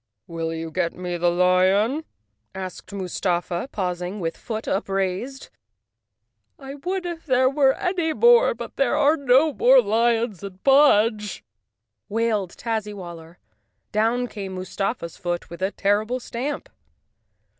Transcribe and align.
"Will 0.25 0.51
you 0.51 0.71
get 0.71 0.93
me 0.93 1.15
the 1.15 1.29
lion?" 1.29 2.05
asked 2.55 2.91
Mustafa, 2.91 3.69
paus¬ 3.71 4.01
ing 4.03 4.19
with 4.19 4.35
foot 4.35 4.67
upraised. 4.67 5.51
"I 6.57 6.73
would 6.73 7.05
if 7.05 7.27
there 7.27 7.47
were 7.47 7.75
any 7.75 8.11
more, 8.11 8.55
but 8.55 8.77
there 8.77 8.95
are 8.97 9.15
no 9.15 9.53
more 9.53 9.79
lions 9.79 10.43
in 10.43 10.57
Mudge!" 10.65 11.43
wailed 12.09 12.57
Tazzy 12.57 12.95
waller. 12.95 13.37
Down 13.91 14.25
came 14.25 14.53
Mustafa's 14.55 15.17
foot 15.17 15.51
with 15.51 15.61
a 15.61 15.69
terrible 15.69 16.19
stamp. 16.19 16.67